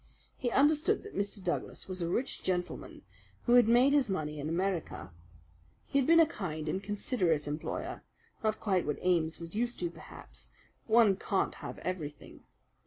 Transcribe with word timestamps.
He 0.35 0.49
understood 0.49 1.03
that 1.03 1.15
Mr. 1.15 1.43
Douglas 1.43 1.87
was 1.87 2.01
a 2.01 2.09
rich 2.09 2.41
gentleman 2.41 3.03
who 3.45 3.53
had 3.53 3.67
made 3.67 3.93
his 3.93 4.09
money 4.09 4.39
in 4.39 4.49
America. 4.49 5.11
He 5.85 5.99
had 5.99 6.07
been 6.07 6.19
a 6.19 6.25
kind 6.25 6.67
and 6.67 6.81
considerate 6.81 7.45
employer 7.47 8.01
not 8.43 8.59
quite 8.59 8.87
what 8.87 8.97
Ames 9.01 9.39
was 9.39 9.55
used 9.55 9.77
to, 9.81 9.91
perhaps; 9.91 10.49
but 10.87 10.93
one 10.95 11.15
can't 11.17 11.53
have 11.53 11.77
everything. 11.83 12.39